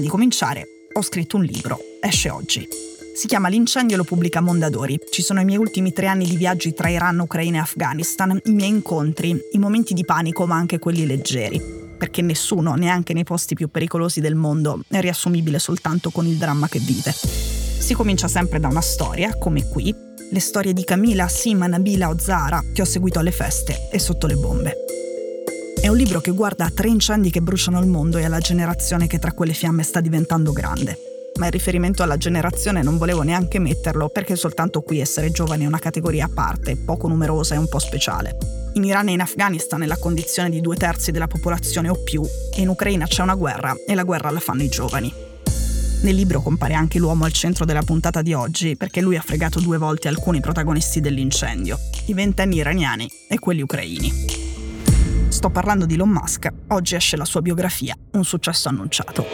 di 0.00 0.08
cominciare, 0.08 0.66
ho 0.92 1.02
scritto 1.02 1.36
un 1.36 1.44
libro, 1.44 1.78
esce 2.00 2.30
oggi. 2.30 2.66
Si 3.14 3.26
chiama 3.26 3.48
L'incendio 3.48 3.96
lo 3.96 4.04
pubblica 4.04 4.40
Mondadori. 4.40 4.98
Ci 5.10 5.20
sono 5.20 5.40
i 5.40 5.44
miei 5.44 5.58
ultimi 5.58 5.92
tre 5.92 6.06
anni 6.06 6.26
di 6.26 6.36
viaggi 6.36 6.72
tra 6.72 6.88
Iran, 6.88 7.18
Ucraina 7.18 7.58
e 7.58 7.60
Afghanistan, 7.60 8.40
i 8.44 8.52
miei 8.52 8.70
incontri, 8.70 9.38
i 9.52 9.58
momenti 9.58 9.94
di 9.94 10.04
panico 10.04 10.46
ma 10.46 10.56
anche 10.56 10.78
quelli 10.78 11.06
leggeri. 11.06 11.60
Perché 11.98 12.22
nessuno, 12.22 12.74
neanche 12.76 13.12
nei 13.12 13.24
posti 13.24 13.54
più 13.54 13.68
pericolosi 13.68 14.20
del 14.20 14.36
mondo, 14.36 14.80
è 14.88 15.00
riassumibile 15.00 15.58
soltanto 15.58 16.10
con 16.10 16.26
il 16.26 16.36
dramma 16.36 16.68
che 16.68 16.78
vive. 16.78 17.12
Si 17.12 17.92
comincia 17.92 18.28
sempre 18.28 18.58
da 18.58 18.68
una 18.68 18.80
storia, 18.80 19.36
come 19.36 19.68
qui, 19.68 19.94
le 20.30 20.40
storie 20.40 20.72
di 20.72 20.84
Camila, 20.84 21.28
Sima, 21.28 21.66
Nabila 21.66 22.08
o 22.08 22.18
Zara 22.18 22.62
che 22.72 22.82
ho 22.82 22.86
seguito 22.86 23.18
alle 23.18 23.32
feste 23.32 23.88
e 23.90 23.98
sotto 23.98 24.26
le 24.26 24.36
bombe. 24.36 24.76
È 25.80 25.88
un 25.88 25.96
libro 25.96 26.20
che 26.20 26.32
guarda 26.32 26.66
a 26.66 26.70
tre 26.70 26.88
incendi 26.88 27.30
che 27.30 27.40
bruciano 27.40 27.80
il 27.80 27.86
mondo 27.86 28.18
e 28.18 28.24
alla 28.26 28.38
generazione 28.38 29.06
che 29.06 29.18
tra 29.18 29.32
quelle 29.32 29.54
fiamme 29.54 29.82
sta 29.82 30.02
diventando 30.02 30.52
grande. 30.52 30.98
Ma 31.38 31.46
il 31.46 31.52
riferimento 31.52 32.02
alla 32.02 32.18
generazione 32.18 32.82
non 32.82 32.98
volevo 32.98 33.22
neanche 33.22 33.58
metterlo 33.58 34.10
perché 34.10 34.36
soltanto 34.36 34.82
qui 34.82 35.00
essere 35.00 35.30
giovani 35.30 35.64
è 35.64 35.66
una 35.66 35.78
categoria 35.78 36.26
a 36.26 36.30
parte, 36.32 36.76
poco 36.76 37.08
numerosa 37.08 37.54
e 37.54 37.58
un 37.58 37.66
po' 37.66 37.78
speciale. 37.78 38.36
In 38.74 38.84
Iran 38.84 39.08
e 39.08 39.12
in 39.12 39.22
Afghanistan 39.22 39.82
è 39.82 39.86
la 39.86 39.96
condizione 39.96 40.50
di 40.50 40.60
due 40.60 40.76
terzi 40.76 41.12
della 41.12 41.28
popolazione 41.28 41.88
o 41.88 41.94
più 41.94 42.22
e 42.54 42.60
in 42.60 42.68
Ucraina 42.68 43.06
c'è 43.06 43.22
una 43.22 43.34
guerra 43.34 43.74
e 43.86 43.94
la 43.94 44.04
guerra 44.04 44.28
la 44.28 44.40
fanno 44.40 44.62
i 44.62 44.68
giovani. 44.68 45.10
Nel 46.02 46.14
libro 46.14 46.42
compare 46.42 46.74
anche 46.74 46.98
l'uomo 46.98 47.24
al 47.24 47.32
centro 47.32 47.64
della 47.64 47.82
puntata 47.82 48.20
di 48.20 48.34
oggi 48.34 48.76
perché 48.76 49.00
lui 49.00 49.16
ha 49.16 49.22
fregato 49.22 49.60
due 49.60 49.78
volte 49.78 50.08
alcuni 50.08 50.40
protagonisti 50.40 51.00
dell'incendio, 51.00 51.78
i 52.06 52.12
ventenni 52.12 52.56
iraniani 52.56 53.10
e 53.30 53.38
quelli 53.38 53.62
ucraini. 53.62 54.29
Sto 55.40 55.48
parlando 55.48 55.86
di 55.86 55.94
Elon 55.94 56.10
Musk. 56.10 56.52
Oggi 56.68 56.96
esce 56.96 57.16
la 57.16 57.24
sua 57.24 57.40
biografia, 57.40 57.96
un 58.10 58.24
successo 58.24 58.68
annunciato. 58.68 59.24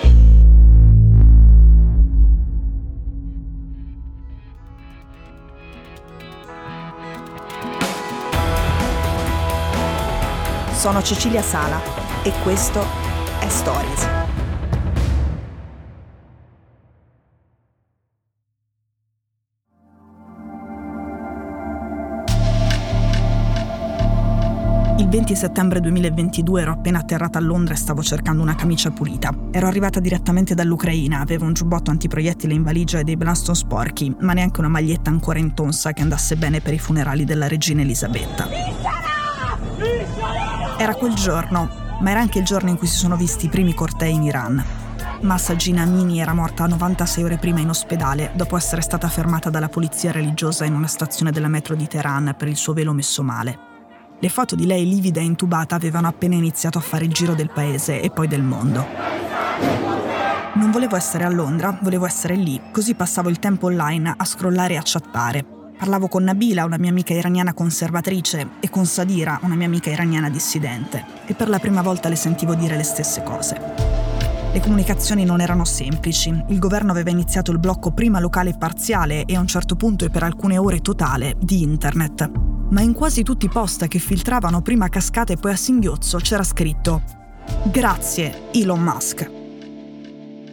Sono 10.71 11.03
Cecilia 11.03 11.43
Sala 11.43 11.81
e 12.23 12.33
questo 12.45 12.87
è 13.41 13.49
Stories. 13.49 14.26
Il 25.07 25.13
20 25.13 25.37
settembre 25.37 25.79
2022 25.79 26.63
ero 26.63 26.73
appena 26.73 26.99
atterrata 26.99 27.39
a 27.39 27.41
Londra 27.41 27.75
e 27.75 27.77
stavo 27.77 28.03
cercando 28.03 28.43
una 28.43 28.57
camicia 28.57 28.91
pulita. 28.91 29.33
Ero 29.53 29.69
arrivata 29.69 30.01
direttamente 30.01 30.57
dall'Ucraina, 30.57 31.21
avevo 31.21 31.45
un 31.45 31.53
giubbotto 31.53 31.93
antiproiettile 31.93 32.53
in 32.53 32.65
valigia 32.65 32.99
e 32.99 33.05
dei 33.05 33.17
Blaston 33.17 33.55
sporchi, 33.55 34.13
ma 34.23 34.33
neanche 34.33 34.59
una 34.59 34.69
maglietta 34.69 35.09
ancora 35.09 35.39
intonsa 35.39 35.93
che 35.93 36.03
andasse 36.03 36.35
bene 36.35 36.61
per 36.61 36.75
i 36.75 36.81
funerali 36.81 37.25
della 37.25 37.47
regina 37.47 37.83
Elisabetta. 37.83 38.49
Era 40.77 40.95
quel 40.97 41.15
giorno, 41.15 41.71
ma 42.01 42.11
era 42.11 42.19
anche 42.19 42.41
il 42.41 42.45
giorno 42.45 42.71
in 42.71 42.77
cui 42.77 42.89
si 42.89 42.97
sono 42.97 43.17
visti 43.17 43.47
i 43.47 43.49
primi 43.49 43.75
cortei 43.75 44.13
in 44.13 44.25
Iran. 44.25 44.65
Massa 45.21 45.55
Gina 45.55 45.83
Amini 45.83 46.19
era 46.19 46.35
morta 46.35 46.67
96 46.67 47.23
ore 47.23 47.39
prima 47.39 47.61
in 47.61 47.69
ospedale 47.69 48.33
dopo 48.35 48.57
essere 48.57 48.81
stata 48.81 49.07
fermata 49.07 49.51
dalla 49.51 49.69
polizia 49.69 50.11
religiosa 50.11 50.65
in 50.65 50.75
una 50.75 50.89
stazione 50.89 51.31
della 51.31 51.47
metro 51.47 51.77
di 51.77 51.87
Teheran 51.87 52.35
per 52.37 52.49
il 52.49 52.57
suo 52.57 52.73
velo 52.73 52.93
messo 52.93 53.23
male. 53.23 53.75
Le 54.19 54.31
foto 54.31 54.55
di 54.55 54.65
lei 54.65 54.89
livida 54.89 55.21
e 55.21 55.25
intubata 55.25 55.75
avevano 55.75 56.09
appena 56.09 56.35
iniziato 56.35 56.79
a 56.79 56.81
fare 56.81 57.05
il 57.05 57.13
giro 57.13 57.35
del 57.35 57.51
paese 57.51 58.01
e 58.01 58.09
poi 58.09 58.27
del 58.27 58.43
mondo. 58.43 58.87
Non 60.55 60.71
volevo 60.71 60.97
essere 60.97 61.25
a 61.25 61.29
Londra, 61.29 61.79
volevo 61.83 62.07
essere 62.07 62.35
lì, 62.35 62.59
così 62.73 62.95
passavo 62.95 63.29
il 63.29 63.39
tempo 63.39 63.67
online 63.67 64.15
a 64.17 64.25
scrollare 64.25 64.73
e 64.73 64.77
a 64.79 64.83
chattare. 64.83 65.45
Parlavo 65.79 66.09
con 66.09 66.25
Nabila, 66.25 66.65
una 66.65 66.79
mia 66.79 66.89
amica 66.89 67.13
iraniana 67.13 67.53
conservatrice, 67.53 68.53
e 68.61 68.71
con 68.71 68.87
Sadira, 68.87 69.39
una 69.43 69.55
mia 69.55 69.67
amica 69.67 69.91
iraniana 69.91 70.31
dissidente, 70.31 71.05
e 71.27 71.35
per 71.35 71.51
la 71.51 71.59
prima 71.59 71.83
volta 71.83 72.09
le 72.09 72.17
sentivo 72.17 72.55
dire 72.55 72.75
le 72.75 72.85
stesse 72.85 73.23
cose. 73.23 73.61
Le 74.51 74.61
comunicazioni 74.61 75.27
non 75.27 75.43
erano 75.43 75.67
semplici. 75.67 76.31
Il 76.49 76.59
governo 76.59 76.91
aveva 76.91 77.11
iniziato 77.11 77.53
il 77.53 77.59
blocco 77.59 77.91
prima 77.91 78.19
locale 78.19 78.51
e 78.51 78.57
parziale 78.57 79.27
e 79.27 79.37
a 79.37 79.41
un 79.41 79.47
certo 79.47 79.77
punto 79.77 80.07
e 80.07 80.09
per 80.09 80.23
alcune 80.23 80.57
ore 80.57 80.81
totale 80.81 81.37
di 81.39 81.61
internet 81.61 82.56
ma 82.71 82.81
in 82.81 82.93
quasi 82.93 83.23
tutti 83.23 83.47
i 83.47 83.51
post 83.51 83.87
che 83.89 83.99
filtravano 83.99 84.63
prima 84.63 84.87
a 84.87 84.89
cascata 84.89 85.33
e 85.33 85.37
poi 85.37 85.53
a 85.53 85.57
singhiozzo 85.57 86.19
c'era 86.19 86.43
scritto 86.43 87.03
Grazie, 87.71 88.51
Elon 88.53 88.83
Musk. 88.83 89.31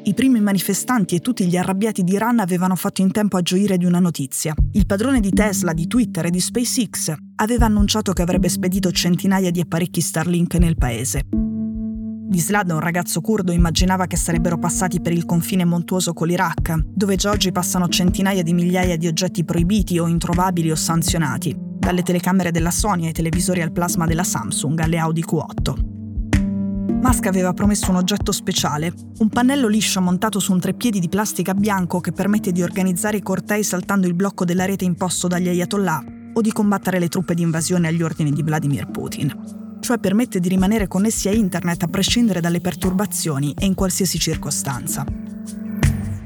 I 0.05 0.13
primi 0.13 0.41
manifestanti 0.41 1.15
e 1.15 1.19
tutti 1.19 1.45
gli 1.45 1.55
arrabbiati 1.55 2.03
di 2.03 2.13
Iran 2.13 2.39
avevano 2.39 2.75
fatto 2.75 3.01
in 3.01 3.11
tempo 3.11 3.37
a 3.37 3.41
gioire 3.41 3.77
di 3.77 3.85
una 3.85 3.99
notizia. 3.99 4.53
Il 4.73 4.85
padrone 4.85 5.19
di 5.21 5.31
Tesla, 5.31 5.73
di 5.73 5.87
Twitter 5.87 6.25
e 6.25 6.29
di 6.29 6.41
SpaceX 6.41 7.13
aveva 7.37 7.65
annunciato 7.65 8.11
che 8.13 8.21
avrebbe 8.21 8.49
spedito 8.49 8.91
centinaia 8.91 9.49
di 9.49 9.61
apparecchi 9.61 10.01
Starlink 10.01 10.55
nel 10.55 10.75
paese. 10.75 11.52
Dislad, 12.33 12.71
un 12.71 12.79
ragazzo 12.79 13.21
curdo, 13.21 13.51
immaginava 13.51 14.07
che 14.07 14.17
sarebbero 14.17 14.57
passati 14.57 14.99
per 14.99 15.11
il 15.11 15.23
confine 15.23 15.65
montuoso 15.65 16.13
con 16.13 16.25
l'Iraq, 16.25 16.79
dove 16.83 17.15
già 17.15 17.29
oggi 17.29 17.51
passano 17.51 17.87
centinaia 17.87 18.41
di 18.41 18.55
migliaia 18.55 18.97
di 18.97 19.05
oggetti 19.05 19.45
proibiti 19.45 19.99
o 19.99 20.07
introvabili 20.07 20.71
o 20.71 20.75
sanzionati, 20.75 21.55
dalle 21.55 22.01
telecamere 22.01 22.49
della 22.49 22.71
Sony 22.71 23.05
ai 23.05 23.11
televisori 23.11 23.61
al 23.61 23.71
plasma 23.71 24.07
della 24.07 24.23
Samsung 24.23 24.79
alle 24.79 24.97
Audi 24.97 25.23
Q8. 25.23 25.91
Musk 27.03 27.27
aveva 27.27 27.53
promesso 27.53 27.91
un 27.91 27.97
oggetto 27.97 28.31
speciale, 28.31 28.91
un 29.19 29.29
pannello 29.29 29.67
liscio 29.67 30.01
montato 30.01 30.39
su 30.39 30.53
un 30.53 30.59
treppiedi 30.59 30.99
di 30.99 31.09
plastica 31.09 31.53
bianco 31.53 31.99
che 31.99 32.13
permette 32.13 32.51
di 32.51 32.63
organizzare 32.63 33.17
i 33.17 33.21
cortei 33.21 33.61
saltando 33.61 34.07
il 34.07 34.15
blocco 34.15 34.43
della 34.43 34.65
rete 34.65 34.85
imposto 34.85 35.27
dagli 35.27 35.49
ayatollah 35.49 36.03
o 36.33 36.41
di 36.41 36.51
combattere 36.51 36.97
le 36.97 37.09
truppe 37.09 37.35
di 37.35 37.43
invasione 37.43 37.89
agli 37.89 38.01
ordini 38.01 38.31
di 38.31 38.41
Vladimir 38.41 38.89
Putin. 38.89 39.61
Cioè 39.83 39.97
permette 39.97 40.39
di 40.39 40.47
rimanere 40.47 40.87
connessi 40.87 41.27
a 41.27 41.33
internet 41.33 41.83
a 41.83 41.87
prescindere 41.87 42.39
dalle 42.39 42.61
perturbazioni 42.61 43.53
e 43.59 43.65
in 43.65 43.73
qualsiasi 43.73 44.17
circostanza. 44.17 45.05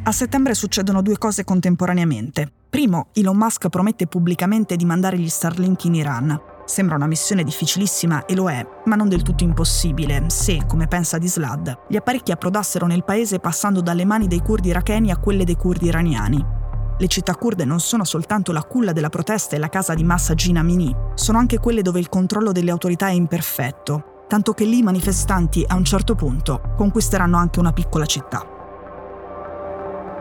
A 0.03 0.11
settembre 0.11 0.53
succedono 0.53 1.01
due 1.01 1.17
cose 1.17 1.43
contemporaneamente. 1.43 2.51
Primo, 2.69 3.07
Elon 3.13 3.35
Musk 3.35 3.67
promette 3.69 4.05
pubblicamente 4.05 4.75
di 4.75 4.85
mandare 4.85 5.17
gli 5.17 5.27
Starlink 5.27 5.85
in 5.85 5.95
Iran. 5.95 6.39
Sembra 6.65 6.97
una 6.97 7.07
missione 7.07 7.43
difficilissima 7.43 8.25
e 8.25 8.35
lo 8.35 8.47
è, 8.47 8.63
ma 8.85 8.95
non 8.95 9.09
del 9.09 9.23
tutto 9.23 9.43
impossibile 9.43 10.25
se, 10.27 10.61
come 10.67 10.87
pensa 10.87 11.17
Dislad, 11.17 11.85
gli 11.89 11.95
apparecchi 11.95 12.31
approdassero 12.31 12.85
nel 12.85 13.03
paese 13.03 13.39
passando 13.39 13.81
dalle 13.81 14.05
mani 14.05 14.27
dei 14.27 14.41
curdi 14.41 14.69
iracheni 14.69 15.09
a 15.09 15.17
quelle 15.17 15.45
dei 15.45 15.55
curdi 15.55 15.87
iraniani. 15.87 16.56
Le 16.99 17.07
città 17.07 17.35
kurde 17.35 17.63
non 17.63 17.79
sono 17.79 18.03
soltanto 18.03 18.51
la 18.51 18.63
culla 18.63 18.91
della 18.91 19.09
protesta 19.09 19.55
e 19.55 19.59
la 19.59 19.69
casa 19.69 19.93
di 19.93 20.03
massa 20.03 20.33
Gina 20.33 20.63
Mini, 20.63 20.95
sono 21.13 21.37
anche 21.37 21.59
quelle 21.59 21.83
dove 21.83 21.99
il 21.99 22.09
controllo 22.09 22.51
delle 22.51 22.71
autorità 22.71 23.07
è 23.07 23.11
imperfetto, 23.11 24.25
tanto 24.27 24.53
che 24.53 24.65
lì 24.65 24.79
i 24.79 24.83
manifestanti 24.83 25.63
a 25.67 25.75
un 25.75 25.85
certo 25.85 26.15
punto 26.15 26.73
conquisteranno 26.75 27.37
anche 27.37 27.59
una 27.59 27.71
piccola 27.71 28.05
città. 28.07 28.43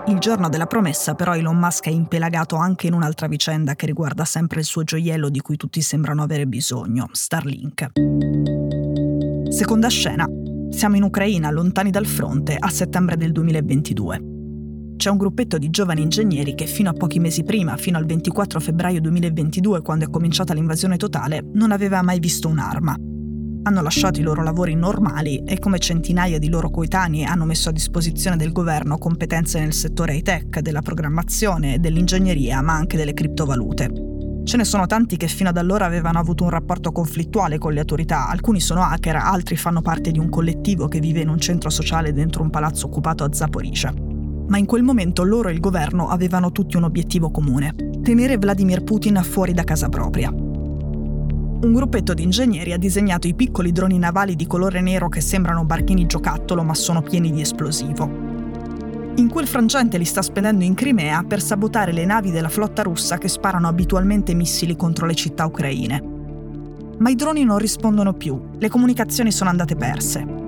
Il 0.09 0.19
giorno 0.19 0.51
della 0.51 0.67
promessa 0.67 1.15
però 1.15 1.35
Elon 1.35 1.57
Musk 1.57 1.87
è 1.87 1.91
impelagato 1.91 2.57
anche 2.57 2.89
in 2.89 2.93
un'altra 2.93 3.27
vicenda 3.27 3.75
che 3.75 3.87
riguarda 3.87 4.27
sempre 4.27 4.61
il 4.61 4.67
suo 4.67 4.85
gioiello 4.85 5.31
di 5.31 5.41
cui 5.41 5.57
tutti 5.57 5.81
sembrano 5.81 6.23
avere 6.23 6.47
bisogno, 6.47 7.09
Starlink. 7.11 7.93
Seconda 9.49 9.89
scena. 9.89 10.27
Siamo 10.69 10.97
in 10.97 11.05
Ucraina, 11.05 11.51
lontani 11.51 11.91
dal 11.91 12.07
fronte, 12.07 12.55
a 12.59 12.69
settembre 12.69 13.17
del 13.17 13.33
2022. 13.33 14.36
C'è 14.97 15.11
un 15.11 15.19
gruppetto 15.19 15.59
di 15.59 15.71
giovani 15.71 16.03
ingegneri 16.03 16.55
che 16.55 16.67
fino 16.67 16.91
a 16.91 16.95
pochi 16.95 17.21
mesi 17.21 17.45
prima, 17.45 17.77
fino 17.77 17.99
al 17.99 18.07
24 18.07 18.59
febbraio 18.61 19.01
2022, 19.01 19.83
quando 19.83 20.07
è 20.07 20.11
cominciata 20.11 20.55
l'invasione 20.55 20.97
totale, 20.97 21.45
non 21.53 21.71
aveva 21.71 22.03
mai 22.03 22.19
visto 22.19 22.49
un'arma 22.49 22.97
hanno 23.67 23.83
lasciato 23.83 24.21
i 24.21 24.23
loro 24.23 24.45
lavori 24.45 24.75
normali 24.75 25.43
e 25.45 25.59
come 25.59 25.81
centinaia 25.81 26.39
di 26.39 26.49
loro 26.49 26.71
coetanei 26.71 27.25
hanno 27.25 27.45
messo 27.45 27.69
a 27.69 27.73
disposizione 27.73 28.37
del 28.37 28.53
governo 28.53 28.97
competenze 28.97 29.59
nel 29.59 29.73
settore 29.73 30.15
high-tech, 30.15 30.61
della 30.61 30.83
programmazione, 30.83 31.81
dell'ingegneria, 31.81 32.63
ma 32.63 32.75
anche 32.75 32.97
delle 32.97 33.13
criptovalute. 33.13 33.91
Ce 34.45 34.57
ne 34.57 34.65
sono 34.65 34.87
tanti 34.87 35.17
che 35.17 35.27
fino 35.27 35.49
ad 35.49 35.57
allora 35.57 35.85
avevano 35.85 36.21
avuto 36.21 36.45
un 36.45 36.51
rapporto 36.51 36.93
conflittuale 36.93 37.59
con 37.59 37.73
le 37.73 37.81
autorità, 37.81 38.29
alcuni 38.29 38.61
sono 38.61 38.83
hacker, 38.83 39.17
altri 39.17 39.57
fanno 39.57 39.83
parte 39.83 40.13
di 40.13 40.21
un 40.21 40.29
collettivo 40.29 40.87
che 40.87 41.01
vive 41.01 41.23
in 41.23 41.29
un 41.29 41.41
centro 41.41 41.69
sociale 41.69 42.13
dentro 42.13 42.45
un 42.45 42.51
palazzo 42.51 42.87
occupato 42.87 43.25
a 43.25 43.33
Zaporizhia. 43.33 44.16
Ma 44.49 44.59
in 44.59 44.67
quel 44.67 44.83
momento 44.83 45.25
loro 45.25 45.49
e 45.49 45.53
il 45.53 45.61
governo 45.61 46.09
avevano 46.09 46.53
tutti 46.53 46.77
un 46.77 46.85
obiettivo 46.85 47.31
comune, 47.31 47.75
tenere 48.03 48.37
Vladimir 48.37 48.83
Putin 48.83 49.21
fuori 49.23 49.53
da 49.53 49.65
casa 49.65 49.89
propria 49.89 50.33
un 51.67 51.73
gruppetto 51.73 52.15
di 52.15 52.23
ingegneri 52.23 52.73
ha 52.73 52.79
disegnato 52.79 53.27
i 53.27 53.35
piccoli 53.35 53.73
droni 53.73 53.99
navali 53.99 54.37
di 54.37 54.47
colore 54.47 54.81
nero 54.81 55.09
che 55.09 55.21
sembrano 55.21 55.65
barchini 55.65 56.07
giocattolo 56.07 56.63
ma 56.63 56.75
sono 56.75 57.03
pieni 57.03 57.33
di 57.33 57.41
esplosivo. 57.41 58.35
In 59.17 59.29
quel 59.29 59.47
frangente 59.47 59.97
li 59.97 60.05
sta 60.05 60.21
spedendo 60.23 60.63
in 60.63 60.75
Crimea 60.75 61.25
per 61.27 61.41
sabotare 61.41 61.93
le 61.93 62.05
navi 62.05 62.31
della 62.31 62.51
flotta 62.51 62.83
russa 62.83 63.17
che 63.17 63.29
sparano 63.29 63.67
abitualmente 63.67 64.35
missili 64.35 64.77
contro 64.77 65.07
le 65.07 65.15
città 65.15 65.47
ucraine. 65.47 66.03
Ma 66.99 67.11
i 67.11 67.15
droni 67.15 67.43
non 67.43 67.59
rispondono 67.59 68.13
più, 68.13 68.39
le 68.59 68.69
comunicazioni 68.69 69.33
sono 69.33 69.51
andate 69.51 69.75
perse. 69.75 70.46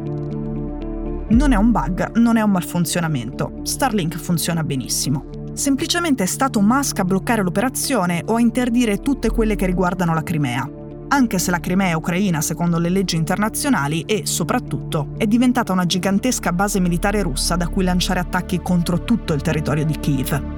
Non 1.30 1.52
è 1.52 1.56
un 1.56 1.70
bug, 1.70 2.16
non 2.16 2.38
è 2.38 2.40
un 2.40 2.50
malfunzionamento. 2.50 3.60
Starlink 3.62 4.16
funziona 4.16 4.64
benissimo. 4.64 5.28
Semplicemente 5.52 6.22
è 6.22 6.26
stato 6.26 6.62
Musk 6.62 7.00
a 7.00 7.04
bloccare 7.04 7.42
l'operazione 7.42 8.22
o 8.24 8.36
a 8.36 8.40
interdire 8.40 9.00
tutte 9.00 9.28
quelle 9.28 9.54
che 9.54 9.66
riguardano 9.66 10.14
la 10.14 10.22
Crimea. 10.22 10.66
Anche 11.08 11.38
se 11.38 11.50
la 11.50 11.60
Crimea 11.60 11.88
è 11.88 11.92
ucraina 11.92 12.40
secondo 12.40 12.78
le 12.78 12.88
leggi 12.88 13.16
internazionali 13.16 14.02
e, 14.02 14.24
soprattutto, 14.24 15.10
è 15.18 15.26
diventata 15.26 15.72
una 15.72 15.84
gigantesca 15.84 16.50
base 16.52 16.80
militare 16.80 17.20
russa 17.20 17.56
da 17.56 17.68
cui 17.68 17.84
lanciare 17.84 18.20
attacchi 18.20 18.60
contro 18.62 19.04
tutto 19.04 19.34
il 19.34 19.42
territorio 19.42 19.84
di 19.84 19.98
Kiev. 19.98 20.57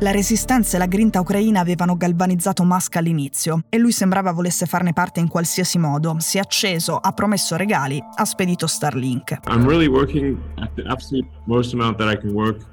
La 0.00 0.12
resistenza 0.12 0.76
e 0.76 0.78
la 0.78 0.86
grinta 0.86 1.18
ucraina 1.18 1.58
avevano 1.58 1.96
galvanizzato 1.96 2.62
Musk 2.62 2.94
all'inizio 2.94 3.62
e 3.68 3.78
lui 3.78 3.90
sembrava 3.90 4.30
volesse 4.30 4.64
farne 4.64 4.92
parte 4.92 5.18
in 5.18 5.26
qualsiasi 5.26 5.76
modo. 5.76 6.14
Si 6.20 6.36
è 6.36 6.40
acceso, 6.40 6.96
ha 6.98 7.10
promesso 7.10 7.56
regali, 7.56 8.00
ha 8.14 8.24
spedito 8.24 8.68
Starlink. 8.68 9.38
I'm 9.48 9.66
really 9.66 9.88
working 9.88 10.38
at 10.60 10.72
the 10.76 10.84
absolute 10.86 11.28
most 11.46 11.74
amount 11.74 11.96
that 11.96 12.12
I 12.12 12.16
can 12.16 12.30
work 12.30 12.64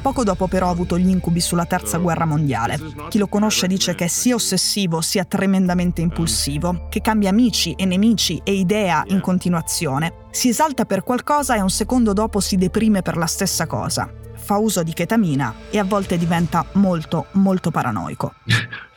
Poco 0.00 0.24
dopo 0.24 0.46
però 0.46 0.68
ha 0.68 0.70
avuto 0.70 0.98
gli 0.98 1.08
incubi 1.08 1.40
sulla 1.40 1.64
terza 1.64 1.98
guerra 1.98 2.24
mondiale. 2.24 2.78
Chi 3.08 3.18
lo 3.18 3.26
conosce 3.26 3.66
dice 3.66 3.94
che 3.94 4.04
è 4.04 4.08
sia 4.08 4.34
ossessivo 4.34 5.00
sia 5.00 5.24
tremendamente 5.24 6.00
impulsivo, 6.00 6.86
che 6.88 7.00
cambia 7.00 7.30
amici 7.30 7.72
e 7.72 7.84
nemici 7.84 8.40
e 8.44 8.52
idea 8.52 9.04
in 9.08 9.20
continuazione. 9.20 10.26
Si 10.30 10.48
esalta 10.48 10.84
per 10.84 11.02
qualcosa 11.02 11.56
e 11.56 11.60
un 11.60 11.70
secondo 11.70 12.12
dopo 12.12 12.40
si 12.40 12.56
deprime 12.56 13.02
per 13.02 13.16
la 13.16 13.26
stessa 13.26 13.66
cosa 13.66 14.10
fa 14.48 14.56
uso 14.56 14.82
di 14.82 14.94
ketamina 14.94 15.54
e 15.68 15.78
a 15.78 15.84
volte 15.84 16.16
diventa 16.16 16.64
molto, 16.74 17.26
molto 17.32 17.70
paranoico. 17.70 18.32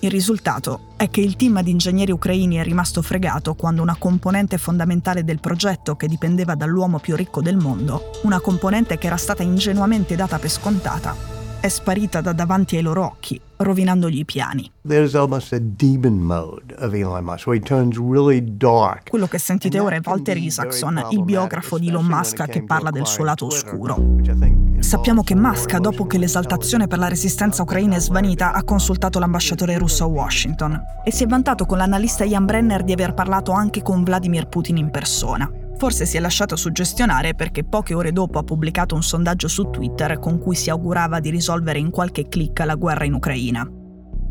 Il 0.00 0.10
risultato 0.10 0.92
è 0.96 1.08
che 1.08 1.22
il 1.22 1.36
team 1.36 1.62
di 1.62 1.70
ingegneri 1.70 2.12
ucraini 2.12 2.56
è 2.56 2.62
rimasto 2.62 3.00
fregato 3.00 3.54
quando 3.54 3.80
una 3.80 3.96
componente 3.98 4.58
fondamentale 4.58 5.24
del 5.24 5.40
progetto 5.40 5.96
che 5.96 6.06
dipendeva 6.06 6.54
dall'uomo 6.54 6.98
più 6.98 7.16
ricco 7.16 7.40
del 7.40 7.56
mondo, 7.56 8.10
una 8.24 8.40
componente 8.40 8.98
che 8.98 9.06
era 9.06 9.16
stata 9.16 9.42
ingenuamente 9.42 10.14
data 10.14 10.38
per 10.38 10.50
scontata, 10.50 11.16
è 11.60 11.68
sparita 11.68 12.20
da 12.20 12.34
davanti 12.34 12.76
ai 12.76 12.82
loro 12.82 13.06
occhi, 13.06 13.40
rovinandogli 13.56 14.18
i 14.18 14.24
piani. 14.26 14.70
Quello 19.08 19.26
che 19.26 19.38
sentite 19.38 19.78
ora 19.80 19.96
è 19.96 20.00
Walter 20.04 20.36
Isaacson, 20.36 21.06
il 21.10 21.24
biografo 21.24 21.78
di 21.78 21.88
Elon 21.88 22.04
Musk 22.04 22.46
che 22.48 22.62
parla 22.64 22.90
del 22.90 23.06
suo 23.06 23.24
lato 23.24 23.46
oscuro. 23.46 23.96
Sappiamo 24.86 25.24
che 25.24 25.34
Musk, 25.34 25.78
dopo 25.78 26.06
che 26.06 26.16
l'esaltazione 26.16 26.86
per 26.86 26.98
la 26.98 27.08
resistenza 27.08 27.62
ucraina 27.62 27.96
è 27.96 27.98
svanita, 27.98 28.52
ha 28.52 28.62
consultato 28.62 29.18
l'ambasciatore 29.18 29.76
russo 29.78 30.04
a 30.04 30.06
Washington 30.06 30.80
e 31.02 31.10
si 31.10 31.24
è 31.24 31.26
vantato 31.26 31.66
con 31.66 31.78
l'analista 31.78 32.22
Ian 32.22 32.44
Brenner 32.44 32.84
di 32.84 32.92
aver 32.92 33.12
parlato 33.12 33.50
anche 33.50 33.82
con 33.82 34.04
Vladimir 34.04 34.46
Putin 34.46 34.76
in 34.76 34.90
persona. 34.90 35.50
Forse 35.76 36.06
si 36.06 36.16
è 36.16 36.20
lasciato 36.20 36.54
suggestionare 36.54 37.34
perché 37.34 37.64
poche 37.64 37.94
ore 37.94 38.12
dopo 38.12 38.38
ha 38.38 38.44
pubblicato 38.44 38.94
un 38.94 39.02
sondaggio 39.02 39.48
su 39.48 39.70
Twitter 39.70 40.20
con 40.20 40.38
cui 40.38 40.54
si 40.54 40.70
augurava 40.70 41.18
di 41.18 41.30
risolvere 41.30 41.80
in 41.80 41.90
qualche 41.90 42.28
clic 42.28 42.60
la 42.60 42.76
guerra 42.76 43.06
in 43.06 43.14
Ucraina. 43.14 43.68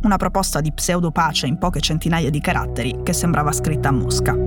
Una 0.03 0.15
proposta 0.15 0.61
di 0.61 0.71
pseudo-pace 0.71 1.47
in 1.47 1.57
poche 1.57 1.81
centinaia 1.81 2.29
di 2.29 2.39
caratteri 2.39 3.01
che 3.03 3.11
sembrava 3.11 3.51
scritta 3.51 3.89
a 3.89 3.91
Mosca. 3.91 4.44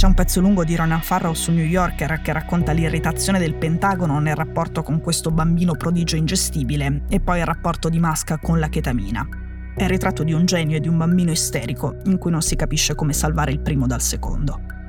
C'è 0.00 0.06
un 0.06 0.14
pezzo 0.14 0.40
lungo 0.40 0.64
di 0.64 0.76
Ronan 0.76 1.02
Farrow 1.02 1.34
su 1.34 1.52
New 1.52 1.62
Yorker 1.62 2.22
che 2.22 2.32
racconta 2.32 2.72
l'irritazione 2.72 3.38
del 3.38 3.54
Pentagono 3.54 4.18
nel 4.18 4.34
rapporto 4.34 4.82
con 4.82 4.98
questo 4.98 5.30
bambino 5.30 5.74
prodigio 5.74 6.16
ingestibile 6.16 7.02
e 7.10 7.20
poi 7.20 7.40
il 7.40 7.44
rapporto 7.44 7.90
di 7.90 8.00
Musk 8.00 8.40
con 8.40 8.58
la 8.58 8.70
chetamina. 8.70 9.28
È 9.76 9.82
il 9.82 9.90
ritratto 9.90 10.22
di 10.22 10.32
un 10.32 10.46
genio 10.46 10.78
e 10.78 10.80
di 10.80 10.88
un 10.88 10.96
bambino 10.96 11.32
isterico, 11.32 11.96
in 12.04 12.16
cui 12.16 12.30
non 12.30 12.40
si 12.40 12.56
capisce 12.56 12.94
come 12.94 13.12
salvare 13.12 13.52
il 13.52 13.60
primo 13.60 13.86
dal 13.86 14.00
secondo. 14.00 14.79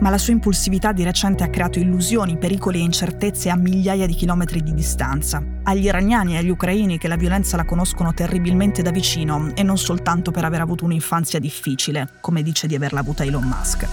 Ma 0.00 0.08
la 0.08 0.18
sua 0.18 0.32
impulsività 0.32 0.92
di 0.92 1.04
recente 1.04 1.44
ha 1.44 1.50
creato 1.50 1.78
illusioni, 1.78 2.38
pericoli 2.38 2.78
e 2.80 2.82
incertezze 2.82 3.50
a 3.50 3.56
migliaia 3.56 4.06
di 4.06 4.14
chilometri 4.14 4.62
di 4.62 4.72
distanza. 4.72 5.42
Agli 5.62 5.84
iraniani 5.84 6.34
e 6.34 6.38
agli 6.38 6.48
ucraini 6.48 6.96
che 6.96 7.06
la 7.06 7.16
violenza 7.16 7.56
la 7.56 7.64
conoscono 7.64 8.14
terribilmente 8.14 8.80
da 8.80 8.90
vicino 8.90 9.52
e 9.54 9.62
non 9.62 9.76
soltanto 9.76 10.30
per 10.30 10.44
aver 10.46 10.62
avuto 10.62 10.86
un'infanzia 10.86 11.38
difficile, 11.38 12.14
come 12.20 12.42
dice 12.42 12.66
di 12.66 12.74
averla 12.74 13.00
avuta 13.00 13.24
Elon 13.24 13.44
Musk. 13.44 13.88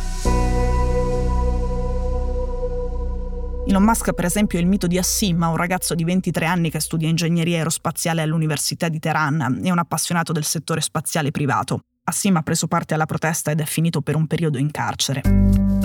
Elon 3.68 3.83
Musk, 3.83 4.13
per 4.13 4.24
esempio, 4.24 4.57
è 4.57 4.62
il 4.62 4.68
mito 4.68 4.88
di 4.88 4.98
Assim, 4.98 5.42
un 5.42 5.57
ragazzo 5.57 5.94
di 5.94 6.06
23 6.06 6.45
anni 6.45 6.69
che 6.69 6.80
studia 6.80 7.09
ingegneria 7.09 7.57
aerospaziale 7.57 8.21
all'Università 8.21 8.88
di 8.88 8.98
Teheran 8.98 9.59
e 9.62 9.71
un 9.71 9.77
appassionato 9.77 10.31
del 10.31 10.45
settore 10.45 10.80
spaziale 10.80 11.31
privato. 11.31 11.81
Assim 12.06 12.33
ha 12.38 12.44
preso 12.44 12.68
parte 12.68 12.94
alla 12.94 13.06
protesta 13.06 13.51
ed 13.51 13.59
è 13.59 13.65
finito 13.65 14.00
per 14.00 14.15
un 14.15 14.25
periodo 14.25 14.57
in 14.57 14.71
carcere. 14.71 15.77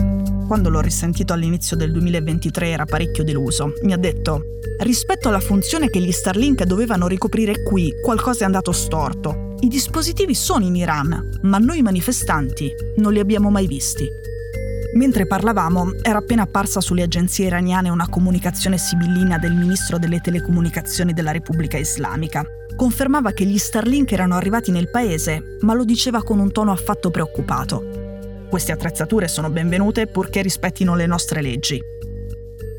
Quando 0.47 0.69
l'ho 0.69 0.81
risentito 0.81 1.33
all'inizio 1.33 1.77
del 1.77 1.93
2023 1.93 2.69
era 2.69 2.85
parecchio 2.85 3.25
deluso. 3.25 3.73
Mi 3.83 3.93
ha 3.93 3.97
detto, 3.97 4.43
rispetto 4.81 5.29
alla 5.29 5.41
funzione 5.41 5.89
che 5.89 6.01
gli 6.01 6.13
Starlink 6.13 6.65
dovevano 6.65 7.07
ricoprire 7.07 7.63
qui, 7.63 7.93
qualcosa 8.03 8.43
è 8.43 8.45
andato 8.45 8.73
storto. 8.73 9.55
I 9.61 9.69
dispositivi 9.69 10.35
sono 10.35 10.65
in 10.65 10.77
Iran, 10.77 11.39
ma 11.43 11.59
noi 11.59 11.83
manifestanti 11.83 12.71
non 12.97 13.13
li 13.13 13.21
abbiamo 13.21 13.51
mai 13.51 13.67
visti. 13.67 14.07
Mentre 14.95 15.27
parlavamo, 15.27 15.93
era 16.03 16.19
appena 16.19 16.43
apparsa 16.43 16.83
sulle 16.83 17.03
agenzie 17.03 17.47
iraniane 17.47 17.89
una 17.89 18.09
comunicazione 18.09 18.77
sibillina 18.77 19.39
del 19.39 19.55
ministro 19.55 19.99
delle 19.99 20.21
telecomunicazioni 20.21 21.15
della 21.15 21.31
Repubblica 21.31 21.79
Islamica. 21.79 22.45
Confermava 22.77 23.33
che 23.33 23.47
gli 23.47 23.57
Starlink 23.59 24.13
erano 24.13 24.35
arrivati 24.35 24.71
nel 24.71 24.91
paese, 24.91 25.59
ma 25.61 25.73
lo 25.73 25.85
diceva 25.85 26.23
con 26.23 26.39
un 26.39 26.53
tono 26.53 26.73
affatto 26.73 27.11
preoccupato. 27.11 28.02
Queste 28.53 28.73
attrezzature 28.73 29.29
sono 29.29 29.49
benvenute 29.49 30.07
purché 30.07 30.43
rispettino 30.43 30.95
le 30.95 31.07
nostre 31.07 31.41
leggi. 31.41 31.81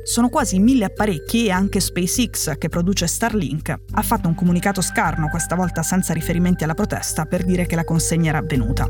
Sono 0.04 0.30
quasi 0.30 0.60
mille 0.60 0.86
apparecchi 0.86 1.48
e 1.48 1.50
anche 1.50 1.80
SpaceX, 1.80 2.60
che 2.60 2.70
produce 2.70 3.08
Starlink, 3.08 3.76
ha 3.94 4.02
fatto 4.04 4.28
un 4.28 4.36
comunicato 4.36 4.82
scarno, 4.82 5.30
questa 5.30 5.56
volta 5.56 5.82
senza 5.82 6.14
riferimenti 6.14 6.64
alla 6.64 6.76
protesta, 6.76 7.26
per 7.26 7.44
dire 7.44 7.66
che 7.66 7.76
la 7.76 7.86
consegna 7.86 8.30
era 8.30 8.38
avvenuta. 8.38 8.88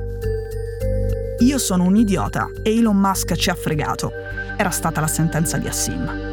Io 1.39 1.57
sono 1.57 1.85
un 1.85 1.95
idiota 1.95 2.49
e 2.61 2.77
Elon 2.77 2.97
Musk 2.97 3.33
ci 3.35 3.49
ha 3.49 3.55
fregato. 3.55 4.11
Era 4.57 4.69
stata 4.69 4.99
la 4.99 5.07
sentenza 5.07 5.57
di 5.57 5.69
Assim. 5.69 6.32